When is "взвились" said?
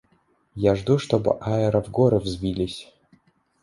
2.27-2.85